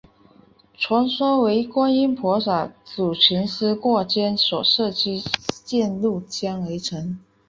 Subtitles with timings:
[0.75, 5.21] 传说为观音菩萨阻群狮过江所射之
[5.63, 7.19] 箭入江而成。